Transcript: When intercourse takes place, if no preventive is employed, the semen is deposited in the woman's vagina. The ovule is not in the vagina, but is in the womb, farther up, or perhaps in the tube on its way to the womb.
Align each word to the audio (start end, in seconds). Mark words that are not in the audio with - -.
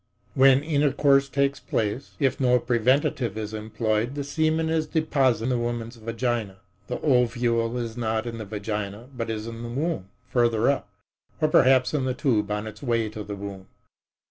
When 0.33 0.63
intercourse 0.63 1.29
takes 1.29 1.59
place, 1.59 2.15
if 2.19 2.39
no 2.39 2.57
preventive 2.57 3.37
is 3.37 3.53
employed, 3.53 4.15
the 4.15 4.23
semen 4.23 4.67
is 4.67 4.87
deposited 4.87 5.43
in 5.43 5.49
the 5.49 5.57
woman's 5.63 5.97
vagina. 5.97 6.57
The 6.87 6.99
ovule 7.03 7.77
is 7.77 7.95
not 7.95 8.25
in 8.25 8.39
the 8.39 8.45
vagina, 8.45 9.09
but 9.15 9.29
is 9.29 9.45
in 9.45 9.61
the 9.61 9.69
womb, 9.69 10.09
farther 10.27 10.71
up, 10.71 10.89
or 11.39 11.49
perhaps 11.49 11.93
in 11.93 12.05
the 12.05 12.15
tube 12.15 12.49
on 12.49 12.65
its 12.65 12.81
way 12.81 13.09
to 13.09 13.23
the 13.23 13.35
womb. 13.35 13.67